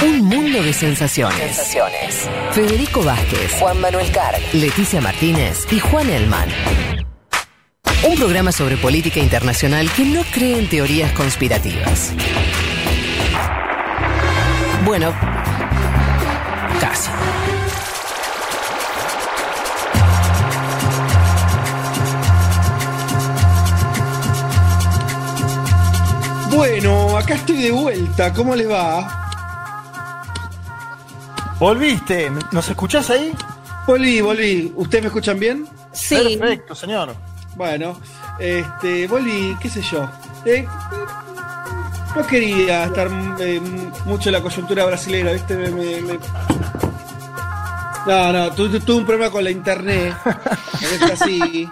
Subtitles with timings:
[0.00, 1.56] Un mundo de sensaciones.
[1.56, 2.28] Sensaciones.
[2.52, 4.38] Federico Vázquez, Juan Manuel Carg.
[4.52, 6.48] Leticia Martínez y Juan Elman.
[8.04, 12.12] Un programa sobre política internacional que no cree en teorías conspirativas.
[14.84, 15.12] Bueno,
[16.80, 17.10] casi.
[26.54, 28.32] Bueno, acá estoy de vuelta.
[28.32, 29.27] ¿Cómo les va?
[31.58, 33.32] Volviste, ¿nos escuchás ahí?
[33.86, 34.72] Volví, volví.
[34.76, 35.66] ¿Ustedes me escuchan bien?
[35.92, 36.36] Sí.
[36.38, 37.14] Perfecto, señor.
[37.56, 37.98] Bueno,
[38.38, 40.08] este, volví, qué sé yo.
[40.44, 40.64] Eh,
[42.14, 43.08] no quería estar
[43.40, 43.60] eh,
[44.04, 45.56] mucho en la coyuntura brasileña, ¿viste?
[45.56, 46.18] Me- me- me-
[48.06, 50.14] No, no, tu- tu- tuve un problema con la internet.
[50.80, 51.68] es así.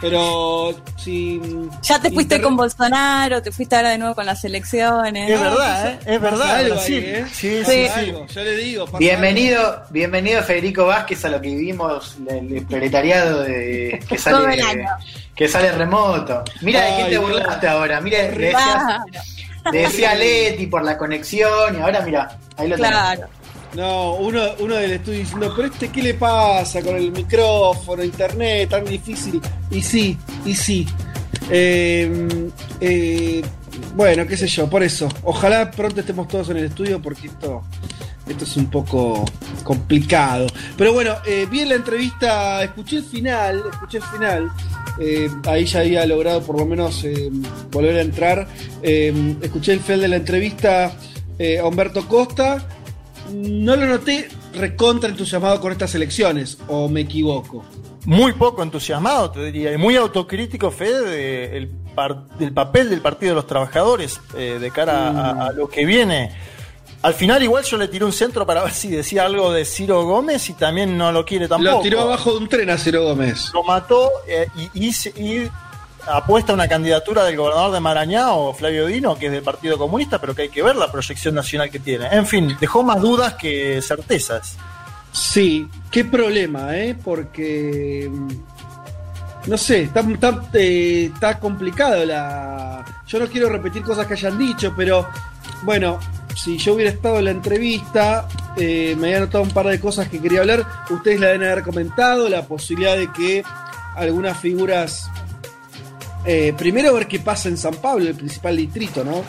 [0.00, 1.40] Pero si.
[1.82, 5.30] Ya te fuiste con Bolsonaro, te fuiste ahora de nuevo con las elecciones.
[5.30, 5.98] Es verdad, ¿eh?
[6.06, 7.24] Es verdad, algo ahí, ¿eh?
[7.32, 7.86] Sí, sí, sí.
[7.88, 8.86] algo, Yo le digo.
[8.98, 14.54] Bienvenido, bienvenido Federico Vázquez a lo que vivimos el, el proletariado de, que Todo sale
[14.54, 14.88] el año.
[15.34, 16.44] que sale remoto.
[16.60, 18.00] Mira de quién te burlaste ahora.
[18.02, 19.00] Mira, decías,
[19.72, 23.28] decía Leti por la conexión y ahora mira, ahí lo claro.
[23.76, 28.70] No, uno, uno del estudio diciendo, pero este, ¿qué le pasa con el micrófono, internet,
[28.70, 29.40] tan difícil?
[29.70, 30.86] Y sí, y sí.
[31.50, 32.48] Eh,
[32.80, 33.42] eh,
[33.94, 35.08] bueno, qué sé yo, por eso.
[35.24, 37.64] Ojalá pronto estemos todos en el estudio porque esto,
[38.26, 39.24] esto es un poco
[39.62, 40.46] complicado.
[40.78, 44.50] Pero bueno, eh, vi en la entrevista, escuché el final, escuché el final.
[44.98, 47.30] eh, ahí ya había logrado por lo menos eh,
[47.70, 48.48] volver a entrar.
[48.82, 50.96] Escuché el final de la entrevista
[51.38, 52.66] eh, Humberto Costa.
[53.32, 57.64] No lo noté recontra entusiasmado con estas elecciones, o me equivoco.
[58.04, 63.00] Muy poco entusiasmado, te diría, y muy autocrítico, Fede, de- el par- del papel del
[63.00, 66.30] Partido de los Trabajadores eh, de cara a, a lo que viene.
[67.02, 70.04] Al final, igual yo le tiré un centro para ver si decía algo de Ciro
[70.04, 71.76] Gómez y también no lo quiere tampoco.
[71.78, 73.50] Lo tiró abajo de un tren a Ciro Gómez.
[73.52, 75.50] Lo mató eh, y, y
[76.08, 80.34] apuesta una candidatura del gobernador de Marañao, Flavio Dino, que es del Partido Comunista, pero
[80.34, 82.06] que hay que ver la proyección nacional que tiene.
[82.10, 84.56] En fin, dejó más dudas que certezas.
[85.12, 86.94] Sí, qué problema, ¿eh?
[87.02, 88.08] Porque.
[88.10, 88.28] mm,
[89.48, 92.84] No sé, está, está, eh, está complicado la.
[93.06, 95.06] Yo no quiero repetir cosas que hayan dicho, pero
[95.62, 95.98] bueno,
[96.34, 100.08] si yo hubiera estado en la entrevista, eh, me había notado un par de cosas
[100.08, 100.66] que quería hablar.
[100.90, 103.42] Ustedes la deben haber comentado, la posibilidad de que
[103.94, 105.08] algunas figuras.
[106.26, 109.22] Eh, primero ver qué pasa en San Pablo, el principal distrito, ¿no?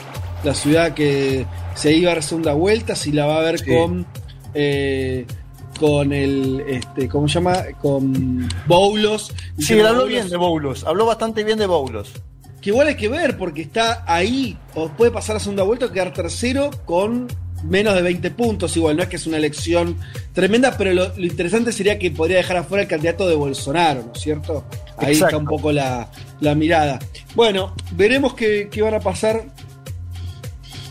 [0.43, 3.65] La ciudad que se iba a dar segunda vuelta, si la va a ver Sí.
[3.73, 4.05] con.
[4.53, 5.25] eh,
[5.79, 7.57] con el, este, ¿cómo se llama?
[7.79, 9.31] Con Boulos.
[9.59, 12.13] Sí, él habló Boulos- bien de Boulos, habló bastante bien de Boulos.
[12.61, 15.91] Que igual hay que ver, porque está ahí, o puede pasar a segunda vuelta o
[15.91, 17.27] quedar tercero con
[17.67, 18.75] menos de 20 puntos.
[18.77, 19.97] Igual no es que es una elección
[20.33, 24.11] tremenda, pero lo, lo interesante sería que podría dejar afuera el candidato de Bolsonaro, ¿no
[24.13, 24.65] es cierto?
[24.97, 25.25] Ahí Exacto.
[25.25, 26.99] está un poco la, la mirada.
[27.35, 29.45] Bueno, veremos qué, qué van a pasar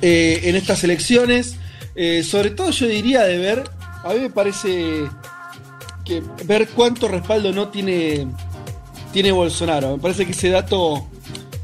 [0.03, 1.57] eh, en estas elecciones.
[1.95, 3.65] Eh, sobre todo yo diría de ver,
[4.05, 5.09] a mí me parece
[6.05, 8.27] que ver cuánto respaldo no tiene,
[9.13, 9.97] tiene Bolsonaro.
[9.97, 11.09] Me parece que ese dato,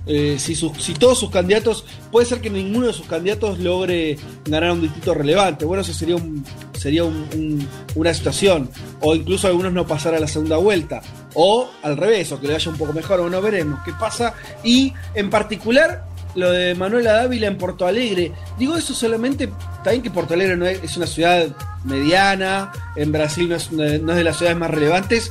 [0.07, 4.17] eh, si, sus- si todos sus candidatos, puede ser que ninguno de sus candidatos logre
[4.47, 5.65] ganar un distrito relevante.
[5.65, 6.45] Bueno, eso sería, un,
[6.79, 8.69] sería un- un- una situación.
[9.01, 11.03] O incluso algunos no pasar a la segunda vuelta.
[11.35, 13.21] O al revés, o que le vaya un poco mejor.
[13.21, 14.35] Bueno, veremos qué pasa.
[14.65, 16.05] Y en particular,
[16.35, 18.33] lo de Manuela Dávila en Porto Alegre.
[18.59, 19.51] Digo eso solamente,
[19.85, 21.47] también que Porto Alegre no es, una ciudad
[21.85, 25.31] mediana, en Brasil no es, no es de las ciudades más relevantes,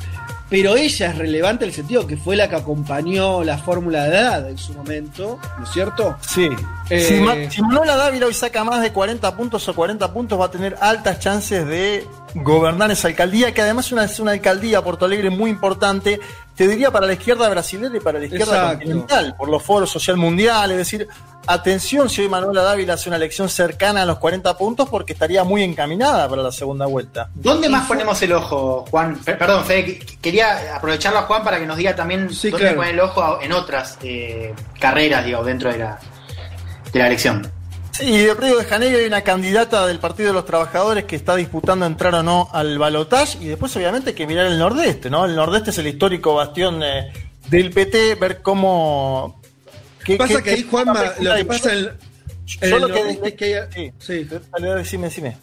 [0.51, 4.09] pero ella es relevante en el sentido que fue la que acompañó la fórmula de
[4.17, 6.17] edad en su momento, ¿no es cierto?
[6.19, 6.49] Sí.
[6.89, 10.37] Eh, Si, Ma- si Manuela Dávila hoy saca más de 40 puntos o 40 puntos,
[10.39, 14.31] va a tener altas chances de gobernar esa alcaldía, que además es una, es una
[14.33, 16.19] alcaldía Porto Alegre muy importante,
[16.55, 18.77] te diría para la izquierda brasileña y para la izquierda Exacto.
[18.79, 21.07] continental, por los foros social mundial, es decir,
[21.47, 25.43] atención si hoy Manuela Dávila hace una elección cercana a los 40 puntos, porque estaría
[25.43, 27.29] muy encaminada para la segunda vuelta.
[27.33, 29.17] ¿Dónde más ponemos el ojo, Juan?
[29.23, 32.77] Perdón, Fede, que- quería aprovecharlo a Juan para que nos diga también Sí, dónde claro.
[32.77, 35.99] pone el ojo en otras eh, carreras, digo, dentro de la,
[36.93, 37.51] de la elección.
[37.91, 41.15] Sí, y de Río de Janeiro hay una candidata del Partido de los Trabajadores que
[41.15, 45.09] está disputando entrar o no al balotaje y después obviamente hay que mirar el nordeste,
[45.09, 45.25] ¿no?
[45.25, 47.11] El nordeste es el histórico bastión eh,
[47.49, 49.41] del PT, ver cómo...
[50.05, 52.93] qué- pasa qué- que ahí, Juanma, lo que pasa en, en Yo el lo que-
[52.93, 54.27] nordeste es que hay- Sí, sí.
[54.51, 55.37] Dale, decime, decime.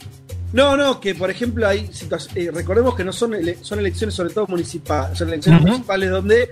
[0.54, 4.30] No, no, que por ejemplo hay situaciones, recordemos que no son, ele- son elecciones sobre
[4.30, 6.50] todo municipales, son elecciones municipales donde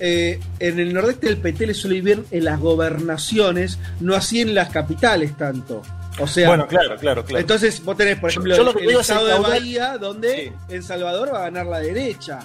[0.00, 4.40] eh, en el nordeste del PT le suele ir bien en las gobernaciones, no así
[4.40, 5.82] en las capitales tanto.
[6.18, 7.40] O sea, bueno, claro, claro, claro.
[7.40, 9.38] entonces vos tenés, por Yo- ejemplo, yo lo el, que el digo es el de
[9.38, 10.74] Bahía, donde Sí.
[10.74, 12.40] El Salvador va a ganar la derecha.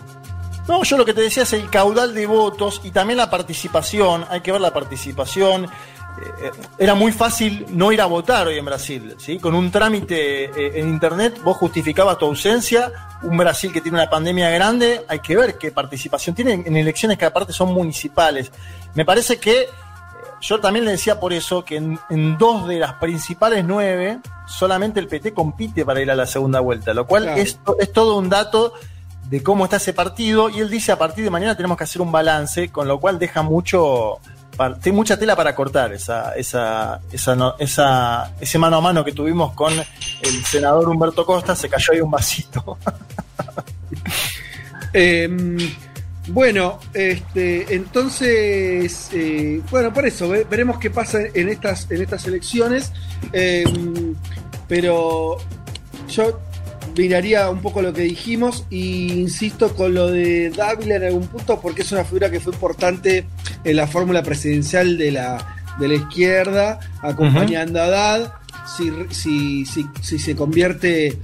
[0.67, 4.25] No, yo lo que te decía es el caudal de votos y también la participación.
[4.29, 5.67] Hay que ver la participación.
[6.21, 9.15] Eh, era muy fácil no ir a votar hoy en Brasil.
[9.17, 9.39] ¿sí?
[9.39, 12.91] Con un trámite eh, en internet vos justificabas tu ausencia.
[13.23, 17.17] Un Brasil que tiene una pandemia grande, hay que ver qué participación tiene en elecciones
[17.17, 18.51] que aparte son municipales.
[18.95, 19.67] Me parece que eh,
[20.41, 24.99] yo también le decía por eso que en, en dos de las principales nueve solamente
[24.99, 27.41] el PT compite para ir a la segunda vuelta, lo cual Claro.
[27.41, 28.73] es, es todo un dato
[29.29, 32.01] de cómo está ese partido y él dice a partir de mañana tenemos que hacer
[32.01, 34.19] un balance, con lo cual deja mucho
[34.91, 40.45] mucha tela para cortar esa, esa, esa, ese mano a mano que tuvimos con el
[40.45, 42.77] senador Humberto Costa, se cayó ahí un vasito.
[44.93, 45.29] Eh,
[46.27, 52.25] bueno, este, entonces, eh, bueno, por eso, ve- veremos qué pasa en estas, en estas
[52.27, 52.91] elecciones.
[53.31, 53.63] Eh,
[54.67, 55.37] pero
[56.09, 56.39] yo
[56.95, 61.59] miraría un poco lo que dijimos y insisto con lo de Dávila en algún punto
[61.61, 63.25] porque es una figura que fue importante
[63.63, 68.33] en la fórmula presidencial de la, de la izquierda, acompañando a Haddad.
[68.77, 71.17] Si, si, si, si se convierte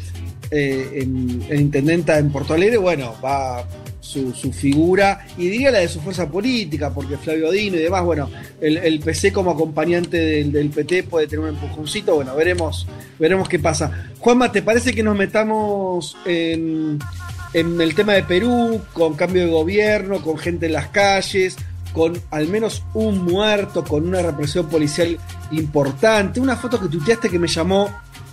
[0.49, 3.63] eh, en, en intendenta en Porto Alegre, bueno, va
[4.07, 8.29] su, figura y diría la de su fuerza política, porque Flavio Dino y demás, bueno,
[8.61, 12.87] el, PC como acompañante del, PT puede tener un empujoncito, bueno, veremos,
[13.19, 14.09] veremos qué pasa.
[14.19, 16.99] Juanma, ¿te parece que nos metamos en,
[17.53, 21.55] el tema de Perú, con cambio de gobierno, con gente en las calles?
[21.93, 25.17] con al menos un muerto, con una represión policial
[25.49, 26.39] importante.
[26.39, 27.89] Una foto que tuiteaste que me llamó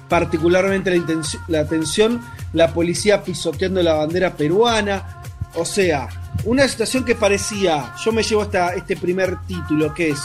[0.07, 2.21] particularmente la, la atención,
[2.53, 5.23] la policía pisoteando la bandera peruana.
[5.57, 6.09] O sea,
[6.45, 10.21] una situación que parecía, yo me llevo hasta este primer título, que es,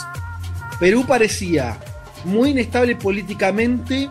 [0.78, 1.78] Perú parecía
[2.24, 4.10] muy inestable políticamente,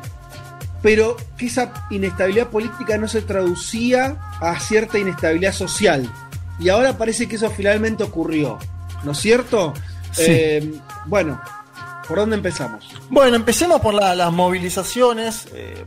[0.82, 6.10] pero que esa inestabilidad política no se traducía a cierta inestabilidad social.
[6.60, 8.58] Y ahora parece que eso finalmente ocurrió.
[9.04, 9.74] ¿No es cierto?
[10.12, 10.24] Sí.
[10.26, 10.74] Eh,
[11.06, 11.40] bueno,
[12.08, 12.86] ¿por dónde empezamos?
[13.10, 15.48] Bueno, empecemos por la- las movilizaciones.
[15.54, 15.86] Eh,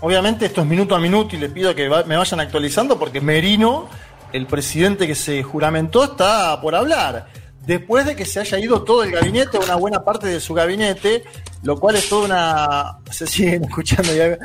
[0.00, 3.20] obviamente esto es minuto a minuto y le pido que va- me vayan actualizando porque
[3.20, 3.88] Merino,
[4.32, 7.28] el presidente que se juramentó, está por hablar.
[7.66, 11.24] Después de que se haya ido todo el gabinete, una buena parte de su gabinete,
[11.62, 12.98] lo cual es toda una...
[13.12, 14.26] Se siguen escuchando ya.
[14.26, 14.38] Eh,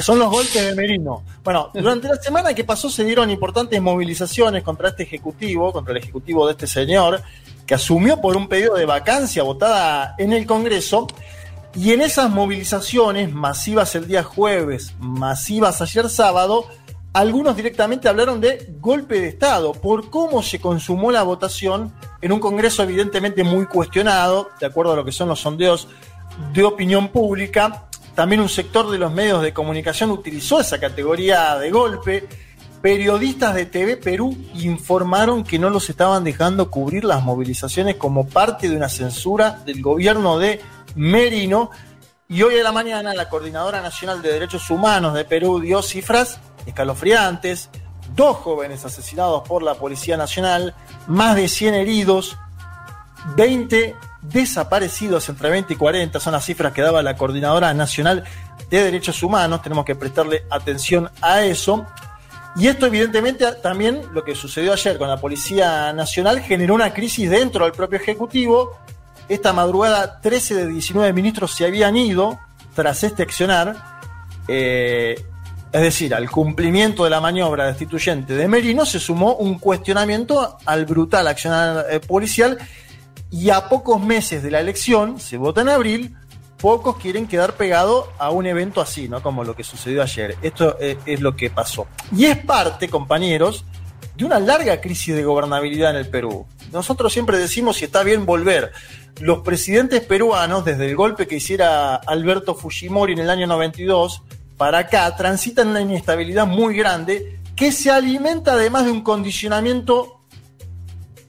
[0.00, 1.22] son los golpes de Merino.
[1.44, 5.98] Bueno, durante la semana que pasó se dieron importantes movilizaciones contra este ejecutivo, contra el
[5.98, 7.22] ejecutivo de este señor,
[7.66, 11.06] que asumió por un pedido de vacancia votada en el Congreso.
[11.74, 16.66] Y en esas movilizaciones masivas el día jueves, masivas ayer sábado,
[17.16, 22.40] algunos directamente hablaron de golpe de Estado, por cómo se consumó la votación en un
[22.40, 25.88] Congreso evidentemente muy cuestionado, de acuerdo a lo que son los sondeos
[26.52, 27.88] de opinión pública.
[28.14, 32.28] También un sector de los medios de comunicación utilizó esa categoría de golpe.
[32.82, 38.68] Periodistas de TV Perú informaron que no los estaban dejando cubrir las movilizaciones como parte
[38.68, 40.60] de una censura del gobierno de
[40.96, 41.70] Merino.
[42.28, 46.40] Y hoy a la mañana la Coordinadora Nacional de Derechos Humanos de Perú dio cifras
[46.66, 47.70] escalofriantes.
[48.14, 50.74] Dos jóvenes asesinados por la Policía Nacional,
[51.06, 52.36] más de 100 heridos,
[53.36, 58.24] 20 desaparecidos entre 20 y 40, son las cifras que daba la Coordinadora Nacional
[58.70, 61.86] de Derechos Humanos, tenemos que prestarle atención a eso.
[62.56, 67.28] Y esto evidentemente también lo que sucedió ayer con la Policía Nacional generó una crisis
[67.28, 68.78] dentro del propio Ejecutivo.
[69.28, 72.38] Esta madrugada 13 de 19 ministros se habían ido
[72.74, 73.76] tras este accionar.
[74.48, 75.22] Eh,
[75.72, 80.86] es decir, al cumplimiento de la maniobra destituyente de Merino se sumó un cuestionamiento al
[80.86, 82.58] brutal accionar eh, policial
[83.30, 86.16] y a pocos meses de la elección, se vota en abril,
[86.56, 89.22] pocos quieren quedar pegados a un evento así, ¿no?
[89.22, 90.36] Como lo que sucedió ayer.
[90.42, 91.86] Esto eh, es lo que pasó.
[92.16, 93.64] Y es parte, compañeros,
[94.16, 96.46] de una larga crisis de gobernabilidad en el Perú.
[96.72, 98.72] Nosotros siempre decimos si está bien volver.
[99.20, 104.22] Los presidentes peruanos, desde el golpe que hiciera Alberto Fujimori en el año 92,
[104.56, 110.20] para acá, transitan una inestabilidad muy grande que se alimenta además de un condicionamiento,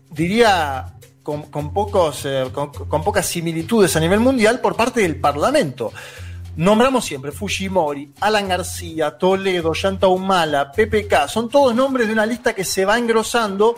[0.09, 0.93] diría,
[1.23, 5.91] con, pocos, eh, con pocas similitudes a nivel mundial por parte del Parlamento.
[6.57, 12.55] Nombramos siempre Fujimori, Alan García, Toledo, Yanta Humala, PPK, son todos nombres de una lista
[12.55, 13.75] que se va engrosando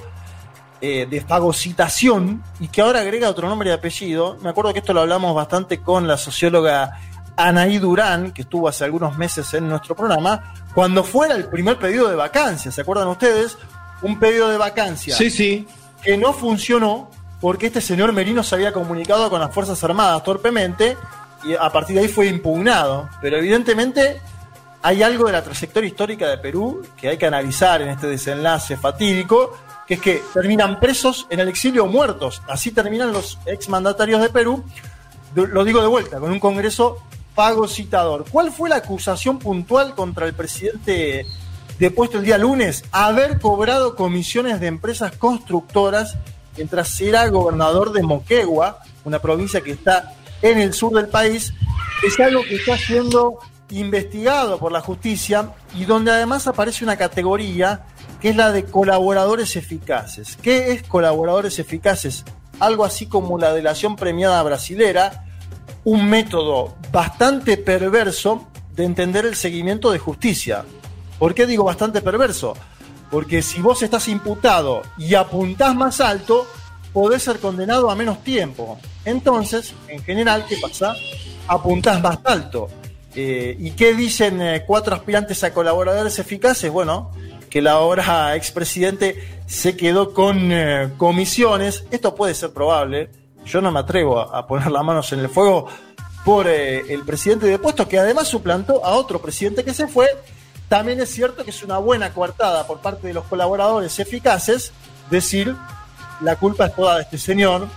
[0.80, 4.38] eh, de fagocitación y que ahora agrega otro nombre y apellido.
[4.42, 7.02] Me acuerdo que esto lo hablamos bastante con la socióloga
[7.48, 12.10] Anaí Durán, que estuvo hace algunos meses en nuestro programa, cuando fuera el primer pedido
[12.10, 13.58] de vacancia, ¿se acuerdan ustedes?
[14.02, 15.68] Un pedido de vacancia Sí, sí.
[16.04, 20.98] que no funcionó porque este señor Merino se había comunicado con las Fuerzas Armadas torpemente
[21.46, 23.10] y a partir de ahí fue impugnado.
[23.22, 24.20] Pero evidentemente
[24.82, 28.76] hay algo de la trayectoria histórica de Perú que hay que analizar en este desenlace
[28.76, 32.42] fatídico, que es que terminan presos en el exilio o muertos.
[32.50, 34.64] Así terminan los exmandatarios de Perú,
[35.36, 37.02] lo digo de vuelta, con un Congreso
[37.40, 38.26] fagocitador.
[38.30, 41.26] ¿Cuál fue la acusación puntual contra el presidente
[41.80, 42.84] depuesto el día lunes?
[42.92, 46.18] Haber cobrado comisiones de empresas constructoras
[46.58, 51.54] mientras era gobernador de Moquegua, una provincia que está en el sur del país,
[52.06, 57.86] es algo que está siendo investigado por la justicia y donde además aparece una categoría
[58.20, 60.38] que es la de colaboradores eficaces.
[60.42, 62.26] ¿Qué es colaboradores eficaces?
[62.60, 65.24] Algo así como la delación premiada brasilera,
[65.84, 70.66] un método bastante perverso de entender el seguimiento de justicia.
[71.18, 72.56] ¿Por qué digo bastante perverso?
[73.12, 76.48] Porque si vos estás imputado y apuntás más alto,
[76.94, 78.80] podés ser condenado a menos tiempo.
[79.06, 80.96] Entonces, en general, ¿qué pasa?
[81.48, 82.70] Apuntás más alto.
[83.16, 86.72] Eh, ¿Y qué dicen eh, cuatro aspirantes a colaboradores eficaces?
[86.72, 87.12] Bueno,
[87.50, 91.84] que la ahora expresidente se quedó con eh, comisiones.
[91.92, 93.10] Esto puede ser probable.
[93.50, 95.68] Yo no me atrevo a, poner las manos en el fuego
[96.24, 100.08] por el presidente de puesto, que además suplantó a otro presidente que se fue.
[100.68, 104.72] También es cierto que es una buena coartada por parte de los colaboradores eficaces
[105.10, 105.56] decir
[106.22, 107.68] la culpa es toda de este señor.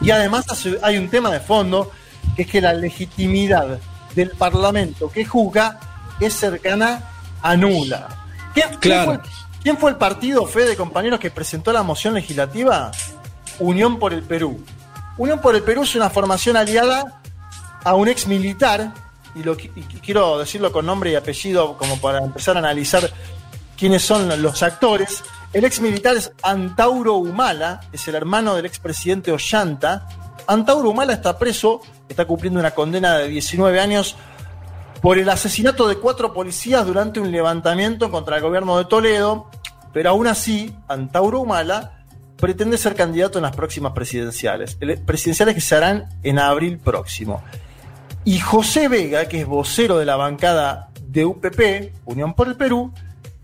[0.00, 0.46] Y además
[0.82, 1.90] hay un tema de fondo,
[2.34, 3.78] que es que la legitimidad
[4.14, 5.78] del Parlamento que juzga
[6.20, 7.02] es cercana
[7.42, 8.08] a nula.
[8.54, 12.90] ¿Quién, fue, el partido, fe de compañeros, que presentó la moción legislativa?
[13.58, 14.64] Unión por el Perú.
[15.16, 17.20] Unión por el Perú es una formación aliada
[17.84, 18.92] a un ex militar,
[19.34, 19.42] y,
[20.00, 23.10] quiero decirlo con nombre y apellido como para empezar a analizar
[23.76, 25.22] quiénes son los actores.
[25.52, 30.08] El ex militar es Antauro Humala, es el hermano del expresidente Ollanta.
[30.46, 34.16] Antauro Humala está preso está cumpliendo una condena de 19 años
[35.00, 39.50] por el asesinato de cuatro policías durante un levantamiento contra el gobierno de Toledo,
[39.92, 42.03] pero aún así, Antauro Humala
[42.38, 47.42] pretende ser candidato en las próximas presidenciales, presidenciales que se harán en abril próximo.
[48.24, 52.92] Y José Vega, que es vocero de la bancada de UPP, Unión por el Perú,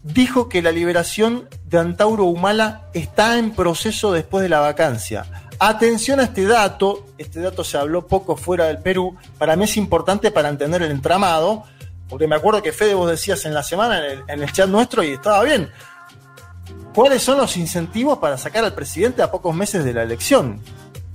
[0.02, 5.26] dijo que la liberación de Antauro Humala está en proceso después de la vacancia.
[5.59, 9.76] Atención a este dato, este dato se habló poco fuera del Perú, para mí es
[9.76, 11.64] importante para entender el entramado,
[12.09, 15.12] porque me acuerdo que Fede vos decías en la semana en el, chat nuestro y
[15.12, 15.70] estaba bien.
[16.94, 20.61] ¿Cuáles son los incentivos para sacar al presidente a pocos meses de la elección?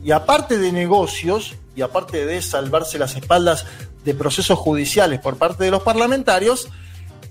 [0.01, 3.65] Y aparte de negocios, y aparte de salvarse las espaldas
[4.05, 6.69] de procesos judiciales por parte de los parlamentarios,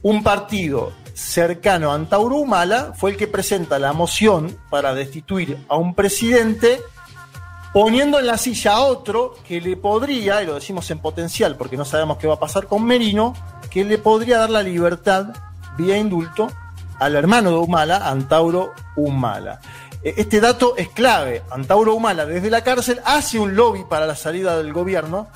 [0.02, 5.76] un partido cercano a Antauro Humala fue el que presenta la moción para destituir a
[5.76, 6.82] un presidente
[7.72, 11.78] poniendo en la silla a otro que le podría, y lo decimos en potencial porque
[11.78, 13.34] no sabemos qué va a pasar con Merino,
[13.70, 15.28] que le podría dar la libertad
[15.78, 16.48] vía indulto
[17.04, 19.60] al hermano de Humala, Antauro Humala.
[20.02, 21.42] E, este dato es clave.
[21.50, 25.28] Antauro Humala desde la cárcel hace un lobby para la salida del gobierno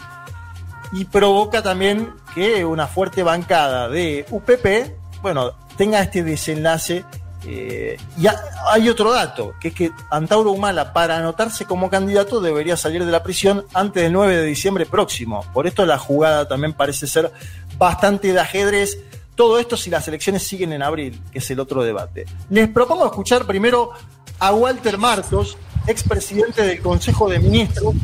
[0.93, 7.05] y provoca también que una fuerte bancada de UPP, bueno, tenga este desenlace
[7.47, 12.77] eh, y hay otro dato, que es que Antauro Humala, para anotarse como candidato, debería
[12.77, 15.45] salir de la prisión antes del 9 de diciembre próximo.
[15.53, 17.31] Por esto la jugada también parece ser
[17.77, 18.99] bastante de ajedrez.
[19.39, 22.27] Todo esto si las elecciones siguen en abril, que es el otro debate.
[22.51, 23.93] Les propongo escuchar primero
[24.41, 27.95] a Walter Martos, expresidente del Consejo de Ministros,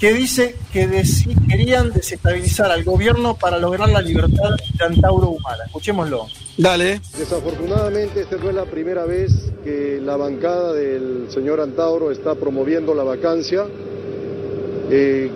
[0.00, 0.88] que dice que
[1.50, 5.66] querían desestabilizar al gobierno para lograr la libertad de Antauro Humala.
[5.66, 6.26] Escuchémoslo.
[6.56, 7.02] Dale.
[7.18, 12.94] Desafortunadamente, esta no es la primera vez que la bancada del señor Antauro está promoviendo
[12.94, 13.66] la vacancia.
[14.90, 15.30] Eh,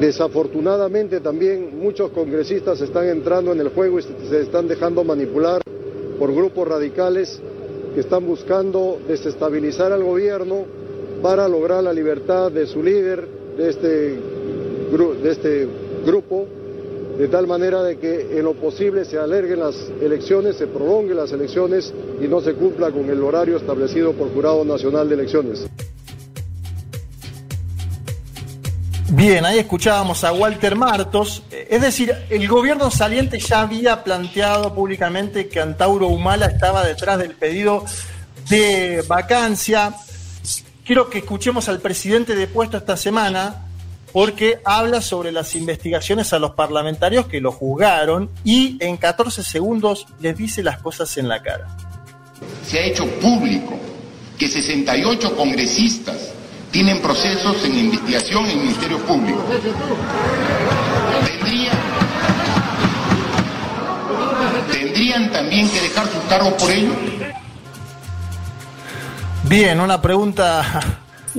[0.00, 5.60] desafortunadamente también muchos congresistas están entrando en el juego y se están dejando manipular
[6.18, 7.40] por grupos radicales
[7.94, 10.64] que están buscando desestabilizar al gobierno
[11.22, 13.26] para lograr la libertad de su líder,
[13.56, 15.68] de este, de este
[16.06, 16.46] grupo,
[17.18, 21.32] de tal manera de que en lo posible se alerguen las elecciones, se prolonguen las
[21.32, 25.66] elecciones y no se cumpla con el horario establecido por Jurado Nacional de Elecciones.
[29.10, 31.42] Bien, ahí escuchábamos a Walter Martos.
[31.50, 37.34] Es decir, el gobierno saliente ya había planteado públicamente que Antauro Humala estaba detrás del
[37.34, 37.86] pedido
[38.50, 39.94] de vacancia.
[40.84, 43.66] Quiero que escuchemos al presidente de puesto esta semana,
[44.12, 50.06] porque habla sobre las investigaciones a los parlamentarios que lo juzgaron y en 14 segundos
[50.20, 51.66] les dice las cosas en la cara.
[52.66, 53.74] Se ha hecho público
[54.38, 56.27] que 68 congresistas
[56.78, 59.44] tienen procesos en investigación en el Ministerio Público.
[61.26, 61.76] Tendrían,
[64.70, 66.92] tendrían también que dejar sus cargos por ello.
[69.42, 70.80] Bien, una pregunta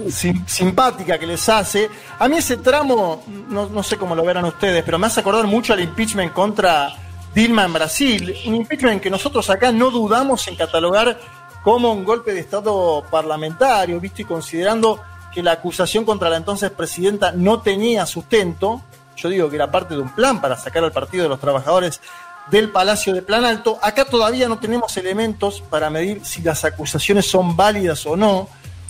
[0.09, 1.89] sim- simpática que les hace.
[2.19, 5.71] A mí ese tramo, no sé cómo lo verán ustedes, pero me hace acordar mucho
[5.71, 6.93] al impeachment contra
[7.33, 8.35] Dilma en Brasil.
[8.45, 11.17] Un impeachment que nosotros acá no dudamos en catalogar
[11.63, 14.99] como un golpe de Estado parlamentario, visto y considerando
[15.33, 18.81] que la acusación contra la entonces presidenta no tenía sustento.
[19.15, 22.01] Yo digo que era parte de un plan para sacar al Partido de los Trabajadores
[22.49, 23.77] del Palacio de Plan Alto.
[23.81, 28.47] Acá todavía no tenemos elementos para medir si las acusaciones son válidas o no,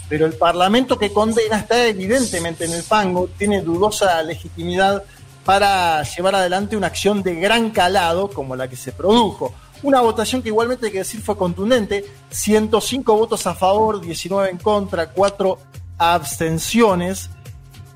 [0.08, 5.04] pero el Parlamento que condena está evidentemente en el fango, tiene dudosa legitimidad
[5.44, 9.54] para llevar adelante una acción de gran calado como la que se produjo.
[9.82, 14.58] Una votación que igualmente hay que decir fue contundente, 105 votos a favor, 19 en
[14.58, 15.58] contra, 4
[16.00, 17.30] abstenciones.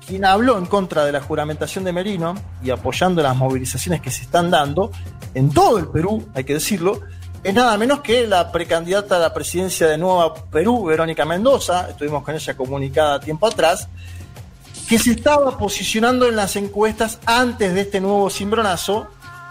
[0.06, 4.22] Quien habló en contra de la juramentación de Merino y apoyando las movilizaciones que se
[4.22, 4.92] están dando
[5.32, 7.00] en todo el Perú, hay que decirlo,
[7.42, 12.22] es nada menos que la precandidata a la presidencia de Nueva Perú, Verónica Mendoza, estuvimos
[12.22, 13.88] con ella comunicada tiempo atrás,
[14.88, 19.08] que se estaba posicionando en las encuestas antes de este nuevo cimbronazo,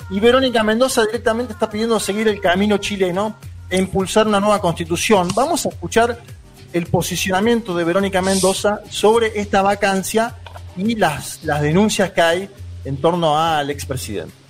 [0.09, 3.35] y Verónica Mendoza directamente está pidiendo seguir el camino chileno
[3.69, 5.29] e impulsar una nueva constitución.
[5.33, 6.19] Vamos a escuchar
[6.73, 10.35] el posicionamiento de Verónica Mendoza sobre esta vacancia
[10.75, 12.49] y las, las denuncias que hay
[12.83, 14.43] en torno al expresidente.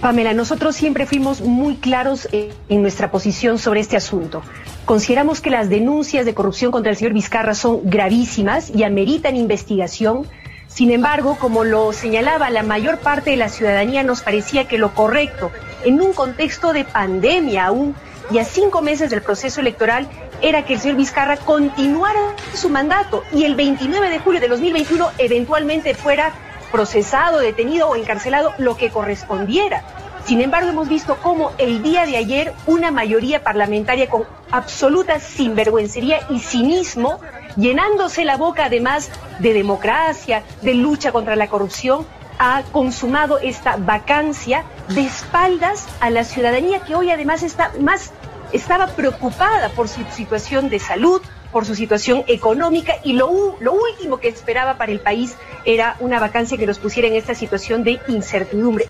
[0.00, 4.42] Pamela, nosotros siempre fuimos muy claros en nuestra posición sobre este asunto.
[4.84, 10.26] Consideramos que las denuncias de corrupción contra el señor Vizcarra son gravísimas y ameritan investigación.
[10.66, 14.92] Sin embargo, como lo señalaba la mayor parte de la ciudadanía, nos parecía que lo
[14.92, 15.52] correcto,
[15.84, 17.94] en un contexto de pandemia aún
[18.32, 20.08] y a cinco meses del proceso electoral,
[20.42, 25.10] era que el señor Vizcarra continuara su mandato y el 29 de julio de 2021
[25.18, 26.32] eventualmente fuera
[26.72, 29.84] procesado, detenido o encarcelado, lo que correspondiera.
[30.24, 36.20] Sin embargo, hemos visto cómo el día de ayer una mayoría parlamentaria con absoluta sinvergüencería
[36.30, 37.20] y cinismo,
[37.56, 42.06] llenándose la boca además de democracia, de lucha contra la corrupción,
[42.38, 48.12] ha consumado esta vacancia de espaldas a la ciudadanía que hoy además está más
[48.52, 54.18] estaba preocupada por su situación de salud, por su situación económica y lo, lo último
[54.18, 55.34] que esperaba para el país
[55.64, 58.88] era una vacancia que nos pusiera en esta situación de incertidumbre.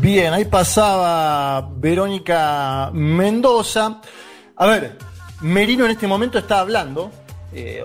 [0.00, 4.00] Bien, ahí pasaba Verónica Mendoza.
[4.56, 4.96] A ver,
[5.42, 7.10] Merino en este momento está hablando,
[7.52, 7.82] eh,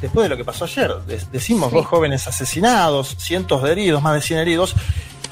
[0.00, 4.14] después de lo que pasó ayer, de- decimos dos jóvenes asesinados, cientos de heridos, más
[4.14, 4.74] de 100 heridos,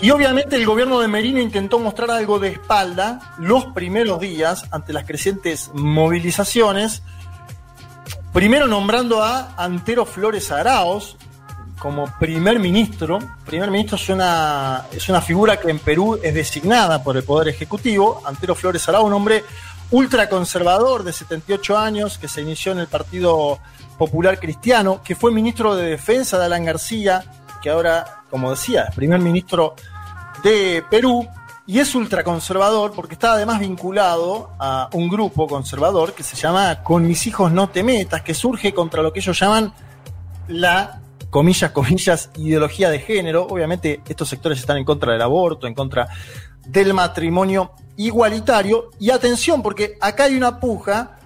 [0.03, 4.93] y obviamente el gobierno de Merino intentó mostrar algo de espalda los primeros días ante
[4.93, 7.03] las crecientes movilizaciones,
[8.33, 11.17] primero nombrando a Antero Flores Araos,
[11.83, 13.19] como primer ministro.
[13.45, 17.49] Primer ministro es una, es una figura que en Perú es designada por el Poder
[17.49, 18.23] Ejecutivo.
[18.25, 19.45] Antero Flores Arau, un hombre
[19.91, 23.59] ultraconservador de 78 años que se inició en el Partido
[23.99, 27.25] Popular Cristiano, que fue ministro de Defensa de Alan García,
[27.61, 29.75] que ahora, como decía, es primer ministro
[30.43, 31.27] de Perú.
[31.67, 37.07] Y es ultraconservador porque está además vinculado a un grupo conservador que se llama Con
[37.07, 39.73] mis hijos no te metas, que surge contra lo que ellos llaman
[40.49, 41.01] la,
[41.31, 43.47] comillas, comillas, ideología de género.
[43.49, 46.09] Obviamente estos sectores están en contra del aborto, en contra
[46.67, 48.91] del matrimonio igualitario.
[48.99, 51.19] Y atención, porque acá hay una puja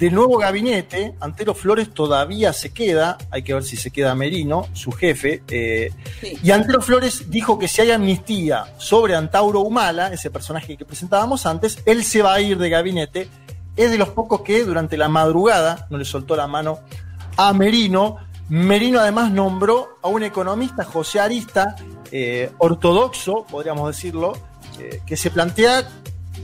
[0.00, 1.14] del nuevo gabinete.
[1.20, 5.42] Antero Flores todavía se queda, hay que ver si se queda Merino, su jefe.
[5.48, 6.38] eh, Sí.
[6.42, 11.44] y Antero Flores dijo que si hay amnistía sobre Antauro Humala, ese personaje que presentábamos
[11.46, 13.28] antes, él se va a ir de gabinete.
[13.76, 16.80] Es de los pocos que durante la madrugada no le soltó la mano
[17.36, 18.16] a Merino.
[18.48, 21.76] Merino además nombró a un economista, José Arista,
[22.10, 24.32] eh, ortodoxo, podríamos decirlo,
[24.78, 25.88] eh, que se plantea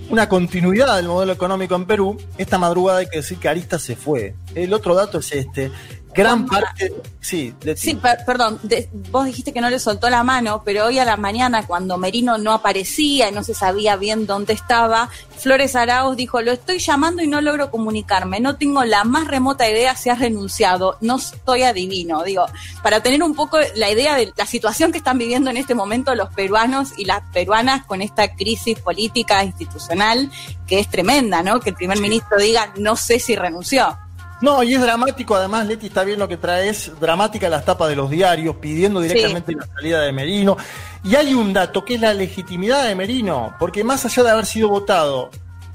[0.08, 2.18] una continuidad del modelo económico en Perú.
[2.38, 4.34] Esta madrugada hay que decir que Arista se fue.
[4.54, 5.70] El otro dato es este.
[6.16, 6.92] Gran parte.
[7.20, 7.80] Sí, Leti.
[7.80, 11.04] Sí, per- perdón, de- vos dijiste que no le soltó la mano, pero hoy a
[11.04, 16.16] la mañana, cuando Merino no aparecía y no se sabía bien dónde estaba, Flores Arauz
[16.16, 20.08] dijo, lo estoy llamando y no logro comunicarme, no tengo la más remota idea si
[20.08, 22.22] has renunciado, no estoy adivino.
[22.22, 22.46] Digo,
[22.82, 26.14] para tener un poco la idea de la situación que están viviendo en este momento
[26.14, 30.30] los peruanos y las peruanas con esta crisis política institucional
[30.66, 31.58] que es tremenda, ¿no?
[31.60, 33.98] Que el primer ministro diga, no sé si renunció.
[34.40, 37.88] No, y es dramático, además, Leti está bien lo que trae, es dramática las tapas
[37.88, 40.56] de los diarios, pidiendo directamente la salida de Merino.
[41.04, 44.44] Y hay un dato que es la legitimidad de Merino, porque más allá de haber
[44.44, 45.30] sido votado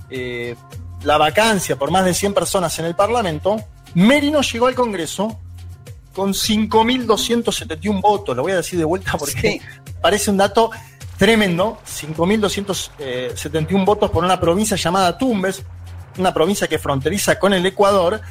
[0.09, 0.55] eh,
[1.03, 3.57] la vacancia por más de 100 personas en el Parlamento,
[3.95, 5.39] Merino llegó al Congreso
[6.13, 8.35] con 5.271 votos.
[8.35, 9.61] Lo voy a decir de vuelta porque
[10.01, 10.69] parece un dato
[11.17, 11.79] tremendo.
[11.85, 15.63] 5.271 votos por una provincia llamada Tumbes,
[16.17, 18.21] una provincia que fronteriza con el Ecuador.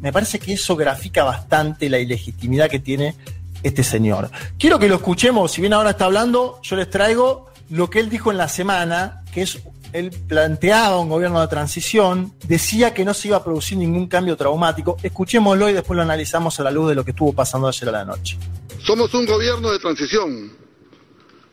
[0.00, 3.14] Me parece que eso grafica bastante la ilegitimidad que tiene
[3.62, 4.30] este señor.
[4.58, 8.10] Quiero que lo escuchemos, si bien ahora está hablando, yo les traigo lo que él
[8.10, 9.58] dijo en la semana, que es,
[9.92, 14.36] él planteaba un gobierno de transición, decía que no se iba a producir ningún cambio
[14.36, 14.96] traumático.
[15.02, 17.92] Escuchémoslo y después lo analizamos a la luz de lo que estuvo pasando ayer a
[17.92, 18.38] la noche.
[18.84, 20.52] Somos un gobierno de transición.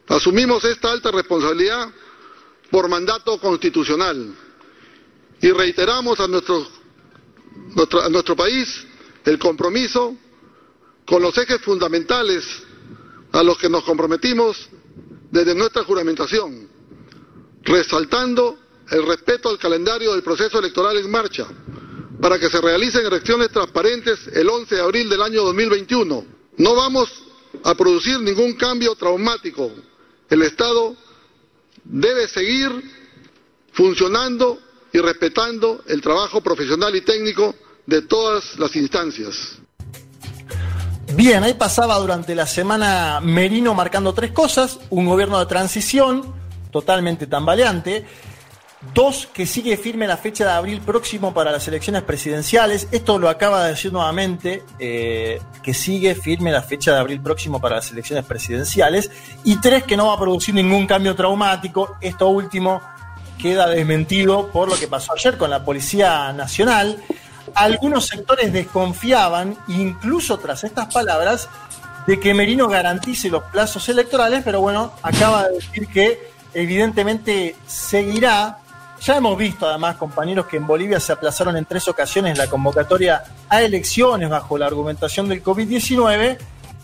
[0.07, 1.87] Asumimos esta alta responsabilidad
[2.69, 4.35] por mandato constitucional
[5.41, 6.67] y reiteramos a nuestro,
[7.75, 8.85] nuestro, nuestro país
[9.25, 10.15] el compromiso
[11.05, 12.45] con los ejes fundamentales
[13.31, 14.69] a los que nos comprometimos
[15.29, 16.67] desde nuestra juramentación,
[17.63, 18.57] resaltando
[18.89, 21.47] el respeto al calendario del proceso electoral en marcha,
[22.21, 26.25] para que se realicen elecciones transparentes el 11 de abril del año 2021.
[26.57, 27.09] No vamos
[27.63, 29.71] a producir ningún cambio traumático.
[30.29, 30.95] El Estado
[31.83, 32.69] debe seguir
[33.73, 34.59] funcionando
[34.93, 39.57] y respetando el trabajo profesional y técnico de todas las instancias.
[41.13, 46.33] Bien, ahí pasaba durante la semana Merino marcando tres cosas, un gobierno de transición
[46.71, 48.05] totalmente tambaleante,
[48.93, 53.29] dos, que sigue firme la fecha de abril próximo para las elecciones presidenciales, esto lo
[53.29, 57.91] acaba de decir nuevamente, eh, que sigue firme la fecha de abril próximo para las
[57.91, 59.11] elecciones presidenciales,
[59.43, 62.81] y tres, que no va a producir ningún cambio traumático, esto último
[63.41, 67.01] queda desmentido por lo que pasó ayer con la Policía Nacional,
[67.55, 71.49] algunos sectores desconfiaban, incluso tras estas palabras,
[72.07, 78.57] de que Merino garantice los plazos electorales, pero bueno, acaba de decir que evidentemente seguirá.
[79.01, 83.23] Ya hemos visto además, compañeros, que en Bolivia se aplazaron en tres ocasiones la convocatoria
[83.49, 86.37] a elecciones bajo la argumentación del COVID-19.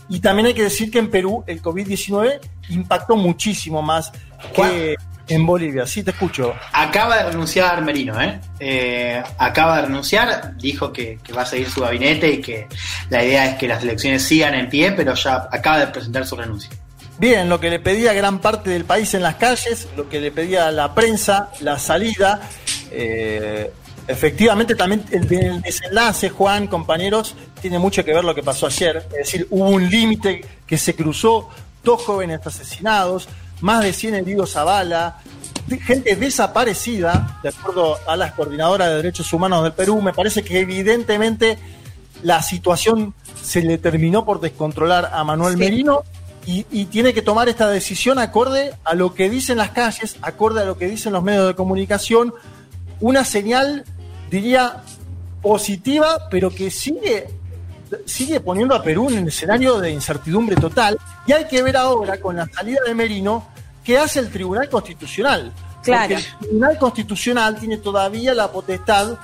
[0.08, 2.40] Y también hay que decir que en Perú el COVID-19
[2.70, 4.10] impactó muchísimo más
[4.54, 4.96] que,
[5.28, 6.54] en Bolivia, sí te escucho.
[6.72, 8.40] Acaba de renunciar Merino, ¿eh?
[8.58, 12.66] eh acaba de renunciar, dijo que, va a seguir su gabinete y que
[13.10, 16.36] la idea es que las elecciones sigan en pie, pero ya acaba de presentar su
[16.36, 16.70] renuncia.
[17.18, 20.30] Bien, lo que le pedía gran parte del país en las calles, lo que le
[20.30, 22.40] pedía la prensa, la salida.
[22.92, 23.72] Eh,
[24.06, 29.08] efectivamente, también el, el, desenlace, Juan, compañeros, tiene mucho que ver lo que pasó ayer.
[29.10, 31.50] Es decir, hubo un límite que se cruzó,
[31.82, 33.28] dos jóvenes asesinados,
[33.60, 35.18] más de 100 heridos a bala,
[35.76, 40.00] gente desaparecida, de acuerdo a las coordinadoras de derechos humanos del Perú.
[40.00, 41.58] Me parece que evidentemente
[42.22, 46.02] la situación se le terminó por descontrolar a Manuel Merino
[46.46, 50.62] y, y, tiene que tomar esta decisión acorde a lo que dicen las calles, acorde
[50.62, 52.32] a lo que dicen los medios de comunicación.
[53.00, 53.84] Una señal,
[54.30, 54.82] diría,
[55.42, 57.37] positiva, pero que sigue
[58.04, 60.98] sigue poniendo a Perú en el escenario de incertidumbre total.
[61.26, 63.48] Y hay que ver ahora, con la salida de Merino,
[63.84, 65.52] qué hace el Tribunal Constitucional.
[65.82, 66.14] Claro.
[66.14, 69.18] Porque el Tribunal Constitucional tiene todavía la potestad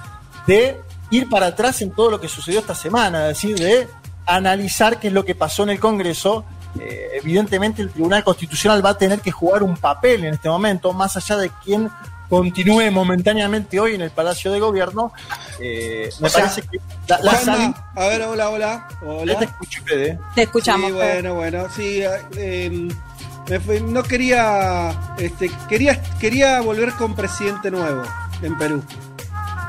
[0.47, 3.89] de ir para atrás en todo lo que sucedió esta semana, es decir, de
[4.27, 6.45] analizar qué es lo que pasó en el Congreso.
[6.81, 10.93] Eh, evidentemente el Tribunal Constitucional va a tener que jugar un papel en este momento,
[10.93, 11.91] más allá de quién
[12.37, 15.13] continúe momentáneamente hoy en el Palacio de Gobierno.
[15.61, 18.89] Eh, me parece que la, la A ver, hola, hola.
[19.03, 19.39] hola.
[19.39, 20.19] te escucho, Fede.
[20.35, 20.89] Te escuchamos.
[20.89, 22.03] Sí, bueno, bueno, sí.
[22.37, 22.89] Eh,
[23.65, 28.03] fue, no quería, este, quería, quería volver con presidente nuevo
[28.43, 28.83] en Perú.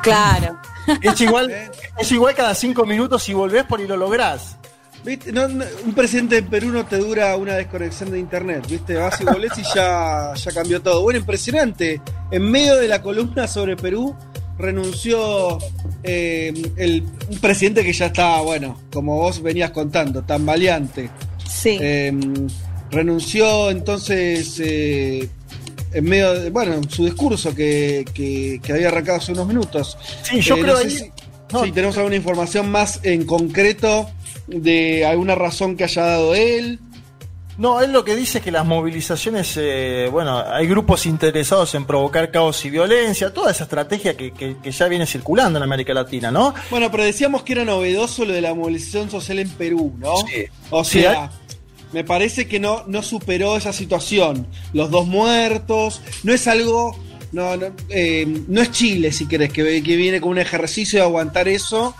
[0.02, 0.58] Claro.
[1.02, 1.52] Es igual,
[1.98, 4.58] es igual cada cinco minutos y volvés por y lo lográs.
[5.06, 5.32] ¿Viste?
[5.32, 8.96] No, no, un presidente en Perú no te dura una desconexión de internet, ¿viste?
[8.96, 11.04] Vas y volvés y ya, ya cambió todo.
[11.04, 12.02] Bueno, impresionante.
[12.32, 14.16] En medio de la columna sobre Perú
[14.58, 15.60] renunció
[16.02, 21.12] eh, el, un presidente que ya estaba, bueno, como vos venías contando, tan valiente.
[21.48, 21.78] Sí.
[21.80, 22.12] Eh,
[22.90, 25.30] renunció entonces eh,
[25.94, 30.00] en medio de, bueno, su discurso que, que, que, había arrancado hace unos minutos.
[30.24, 30.90] Sí, yo creo no ahí...
[30.90, 31.12] si,
[31.54, 31.64] no.
[31.64, 34.10] si tenemos alguna información más en concreto
[34.48, 36.80] de alguna razón que haya dado él.
[37.58, 41.86] No, él lo que dice es que las movilizaciones, eh, bueno, hay grupos interesados en
[41.86, 45.94] provocar caos y violencia, toda esa estrategia que, que, que, ya viene circulando en América
[45.94, 46.54] Latina, ¿no?
[46.70, 50.18] Bueno, pero decíamos que era novedoso lo de la movilización social en Perú, ¿no?
[50.18, 50.44] Sí.
[50.70, 51.56] O sea, sí,
[51.94, 54.48] me parece que no, no superó esa situación.
[54.74, 57.00] Los dos muertos, no es algo,
[57.32, 61.06] no, no, eh, no es Chile, si querés, que, que viene con un ejercicio de
[61.06, 61.96] aguantar eso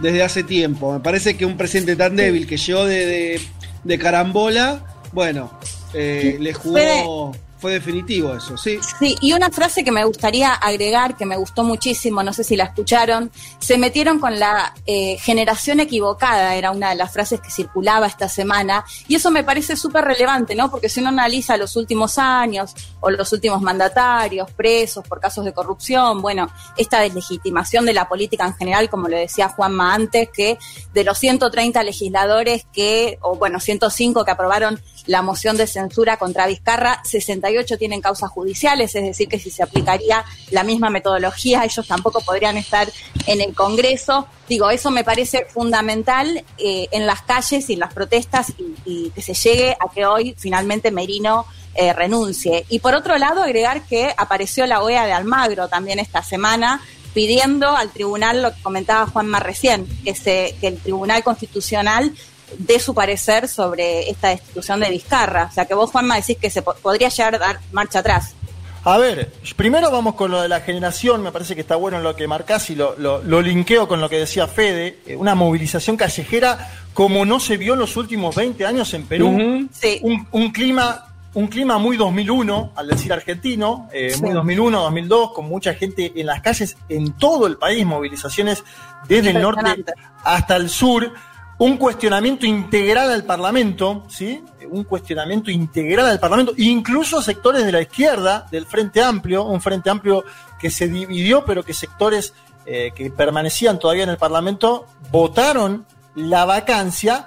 [0.00, 0.92] desde hace tiempo.
[0.92, 3.40] Me parece que un presidente tan débil que llegó de, de,
[3.84, 5.50] de carambola, bueno,
[5.94, 7.32] eh, le jugó.
[7.32, 8.78] fue definitivo eso, sí.
[8.98, 12.56] Sí, y una frase que me gustaría agregar, que me gustó muchísimo, no sé si
[12.56, 17.50] la escucharon, se metieron con la eh, generación equivocada, era una de las frases que
[17.50, 20.70] circulaba esta semana, y eso me parece súper relevante, ¿no?
[20.70, 25.52] Porque si uno analiza los últimos años o los últimos mandatarios presos por casos de
[25.52, 30.58] corrupción, bueno, esta deslegitimación de la política en general, como le decía Juanma antes, que
[30.92, 36.46] de los 130 legisladores que, o bueno, 105 que aprobaron la moción de censura contra
[36.46, 37.00] Vizcarra,
[37.50, 42.20] 68 tienen causas judiciales, es decir, que si se aplicaría la misma metodología, ellos tampoco
[42.20, 42.88] podrían estar
[43.26, 44.26] en el Congreso.
[44.48, 48.52] Digo, eso me parece fundamental eh, en las calles y en las protestas
[48.84, 52.64] y, que se llegue a que hoy finalmente Merino eh, renuncie.
[52.68, 56.80] Y por otro lado, agregar que apareció la OEA de Almagro también esta semana
[57.14, 62.12] pidiendo al tribunal lo que comentaba Juanma recién, que, se, que el Tribunal Constitucional
[62.58, 65.48] de su parecer sobre esta destitución de Vizcarra.
[65.50, 68.34] O sea, que vos, Juanma, decís que se podría llegar a dar marcha atrás.
[68.82, 72.16] A ver, primero vamos con lo de la generación, me parece que está bueno lo
[72.16, 76.70] que marcás y lo, lo, linkeo con lo que decía Fede, eh, una movilización callejera
[76.94, 80.00] como no se vio en los últimos 20 años en Perú, sí.
[80.02, 85.74] un, clima un clima muy 2001, al decir argentino, eh, muy 2001, 2002, con mucha
[85.74, 88.64] gente en las calles en todo el país, movilizaciones
[89.06, 89.84] desde el norte
[90.24, 91.12] hasta el sur
[91.60, 94.42] un cuestionamiento integral al Parlamento, ¿sí?
[94.70, 99.90] Un cuestionamiento integral al Parlamento, incluso sectores de la izquierda, del Frente Amplio, un Frente
[99.90, 100.24] Amplio
[100.58, 102.32] que se dividió, pero que sectores
[102.64, 107.26] eh, que permanecían todavía en el Parlamento votaron la vacancia.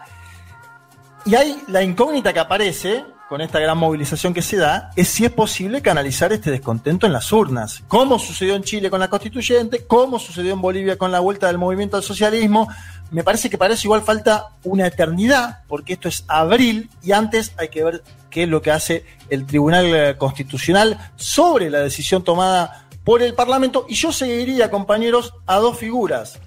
[1.26, 5.26] Y hay la incógnita que aparece con esta gran movilización que se da, es si
[5.26, 7.82] es posible canalizar este descontento en las urnas.
[7.88, 11.58] Como sucedió en Chile con la constituyente, como sucedió en Bolivia con la vuelta del
[11.58, 12.68] movimiento al socialismo,
[13.10, 17.54] me parece que para eso igual falta una eternidad, porque esto es abril y antes
[17.58, 22.24] hay que ver qué es lo que hace el Tribunal eh, Constitucional sobre la decisión
[22.24, 23.88] tomada por el Parlamento.
[23.90, 26.40] Y yo seguiría, compañeros, a dos figuras.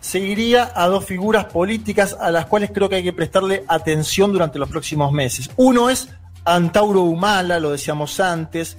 [0.00, 4.58] Seguiría a dos figuras políticas a las cuales creo que hay que prestarle atención durante
[4.58, 5.50] los próximos meses.
[5.56, 6.08] Uno es
[6.44, 8.78] Antauro Humala, lo decíamos antes,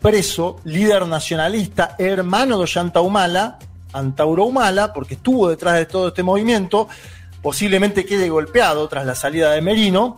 [0.00, 3.58] preso, líder nacionalista, hermano de Ollanta Humala,
[3.92, 6.86] Antauro Humala, porque estuvo detrás de todo este movimiento,
[7.42, 10.16] posiblemente quede golpeado tras la salida de Merino.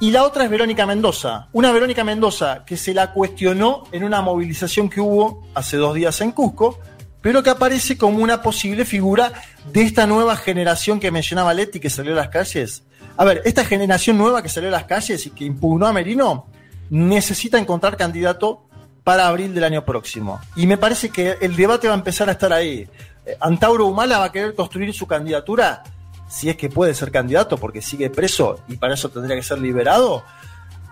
[0.00, 4.22] Y la otra es Verónica Mendoza, una Verónica Mendoza que se la cuestionó en una
[4.22, 6.78] movilización que hubo hace dos días en Cusco,
[7.20, 9.32] pero que aparece como una posible figura
[9.72, 12.84] de esta nueva generación que mencionaba Leti que salió a las calles.
[13.16, 16.46] A ver, esta generación nueva que salió a las calles y que impugnó a Merino
[16.90, 18.68] necesita encontrar candidato
[19.02, 20.40] para abril del año próximo.
[20.54, 22.88] Y me parece que el debate va a empezar a estar ahí.
[23.24, 25.82] Eh, Antauro Humala va a querer construir su candidatura,
[26.28, 29.58] si es que puede ser candidato, porque sigue preso y para eso tendría que ser
[29.58, 30.24] liberado,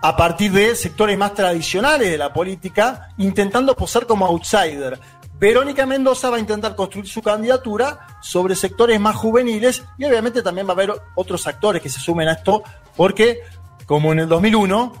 [0.01, 4.99] a partir de sectores más tradicionales de la política, intentando posar como outsider.
[5.39, 10.65] Verónica Mendoza va a intentar construir su candidatura sobre sectores más juveniles y obviamente también
[10.67, 12.63] va a haber otros actores que se sumen a esto,
[12.95, 13.41] porque
[13.85, 14.93] como en el 2001,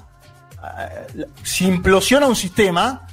[0.63, 3.07] eh, si implosiona un sistema,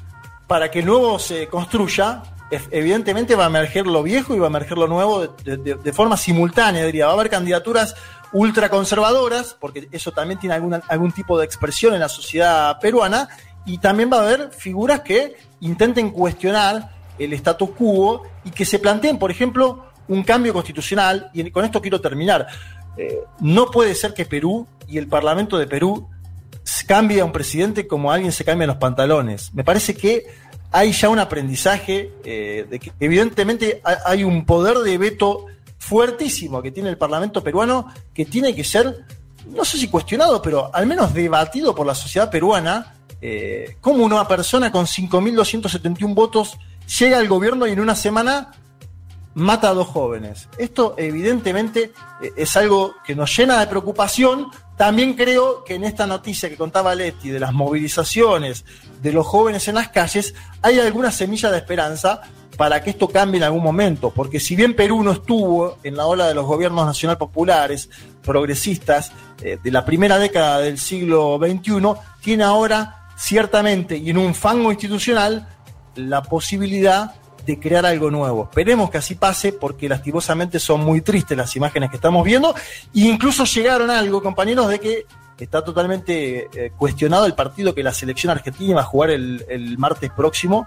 [0.46, 2.22] para que el nuevo se construya,
[2.70, 6.84] evidentemente va a emerger lo viejo y va a emerger lo nuevo de, forma simultánea,
[6.84, 7.06] diría.
[7.06, 7.96] Va a haber candidaturas
[8.32, 13.28] ultraconservadoras, porque eso también tiene algún tipo de expresión en la sociedad peruana,
[13.64, 18.78] y también va a haber figuras que intenten cuestionar el status quo y que se
[18.78, 22.46] planteen, por ejemplo, un cambio constitucional, y con esto quiero terminar.
[22.96, 26.08] Eh, no puede ser que Perú y el Parlamento de Perú
[26.86, 29.52] cambie a un presidente como alguien se cambia los pantalones.
[29.54, 30.26] Me parece que
[30.70, 35.46] hay ya un aprendizaje eh, de que evidentemente hay un poder de veto
[35.78, 39.04] fuertísimo que tiene el Parlamento peruano que tiene que ser,
[39.46, 44.26] no sé si cuestionado, pero al menos debatido por la sociedad peruana, eh, como una
[44.26, 46.58] persona con 5.271 votos
[46.98, 48.52] llega al gobierno y en una semana
[49.34, 50.48] mata a dos jóvenes.
[50.58, 51.92] Esto evidentemente
[52.22, 54.48] eh, es algo que nos llena de preocupación.
[54.76, 58.64] También creo que en esta noticia que contaba Leti de las movilizaciones
[59.02, 62.22] de los jóvenes en las calles, hay alguna semilla de esperanza
[62.56, 66.06] para que esto cambie en algún momento, porque si bien Perú no estuvo en la
[66.06, 67.90] ola de los gobiernos nacional populares,
[68.22, 69.10] progresistas,
[69.42, 71.80] eh, de la primera década del siglo XXI,
[72.22, 75.48] tiene ahora ciertamente y en un fango institucional
[75.96, 78.44] la posibilidad de crear algo nuevo.
[78.44, 82.54] Esperemos que así pase porque lastimosamente son muy tristes las imágenes que estamos viendo
[82.94, 85.06] e incluso llegaron a algo, compañeros, de que
[85.38, 89.76] está totalmente eh, cuestionado el partido que la selección argentina va a jugar el, el
[89.78, 90.66] martes próximo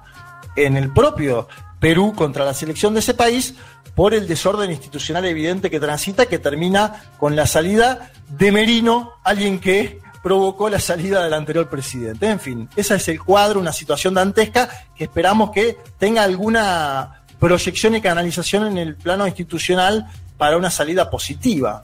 [0.56, 1.48] en el propio
[1.80, 3.56] Perú contra la selección de ese país
[3.96, 9.60] por el desorden institucional evidente que transita, que termina con la salida de Merino, alguien
[9.60, 12.27] que provocó la salida del anterior presidente.
[12.27, 17.95] En fin, ese es el cuadro, una situación dantesca que esperamos que tenga alguna proyección
[17.95, 21.84] y canalización en el plano institucional para una salida positiva.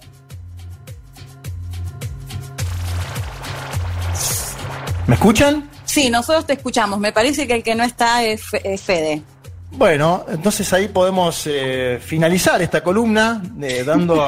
[5.08, 5.70] ¿Me escuchan?
[5.86, 7.00] Sí, nosotros te escuchamos.
[7.00, 8.44] Me parece que el que no está es,
[8.82, 9.22] Fede.
[9.76, 14.24] Bueno, entonces ahí podemos eh, finalizar esta columna eh, dando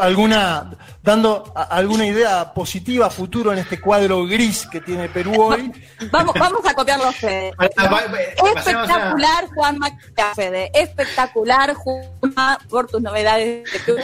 [0.00, 0.70] alguna
[1.02, 5.72] dando alguna idea positiva futuro en este cuadro gris que tiene Perú hoy.
[6.10, 7.52] vamos, vamos a copiarlo, Fede.
[8.56, 9.78] Espectacular, Juan
[10.34, 10.70] Fede.
[10.74, 13.98] Espectacular, Juan, por tus novedades de Perú.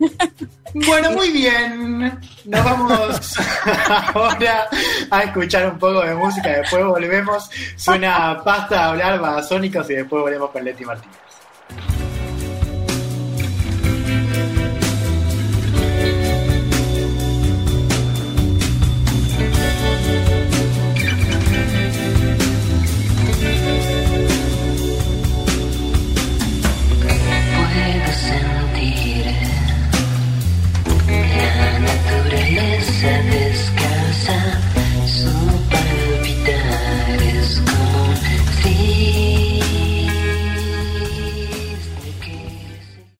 [0.74, 2.20] Bueno, muy bien.
[2.44, 3.36] Nos vamos
[4.14, 4.68] ahora
[5.10, 6.50] a escuchar un poco de música.
[6.50, 7.50] Después volvemos.
[7.76, 11.27] Suena pasta a hablar basónicos y después volvemos con Leti Martínez.